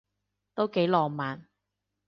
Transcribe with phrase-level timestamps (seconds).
[0.55, 1.47] 都幾浪漫